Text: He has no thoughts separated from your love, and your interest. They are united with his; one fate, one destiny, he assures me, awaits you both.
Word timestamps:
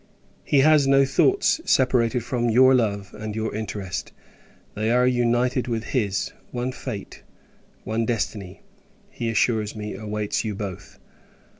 He 0.43 0.61
has 0.61 0.87
no 0.87 1.05
thoughts 1.05 1.61
separated 1.63 2.23
from 2.23 2.49
your 2.49 2.73
love, 2.73 3.13
and 3.13 3.35
your 3.35 3.53
interest. 3.53 4.11
They 4.73 4.89
are 4.89 5.05
united 5.05 5.67
with 5.67 5.83
his; 5.83 6.33
one 6.49 6.71
fate, 6.71 7.21
one 7.83 8.07
destiny, 8.07 8.63
he 9.11 9.29
assures 9.29 9.75
me, 9.75 9.93
awaits 9.93 10.43
you 10.43 10.55
both. 10.55 10.97